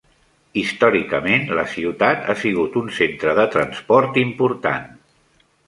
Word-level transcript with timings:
Històricament, 0.61 1.45
la 1.59 1.65
ciutat 1.75 2.25
ha 2.31 2.37
sigut 2.45 2.79
un 2.83 2.89
centre 2.97 3.37
de 3.43 3.47
transport 3.59 4.21
important. 4.27 4.93